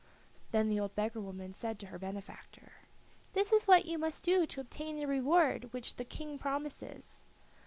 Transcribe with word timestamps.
Then 0.49 0.67
the 0.67 0.79
old 0.79 0.95
beggar 0.95 1.21
woman 1.21 1.53
said 1.53 1.77
to 1.77 1.85
her 1.85 1.99
benefactor: 1.99 2.71
"This 3.33 3.53
is 3.53 3.67
what 3.67 3.85
you 3.85 3.99
must 3.99 4.23
do 4.23 4.47
to 4.47 4.59
obtain 4.61 4.95
the 4.97 5.05
reward 5.05 5.71
which 5.73 5.97
the 5.97 6.05
King 6.05 6.39
promises. 6.39 7.21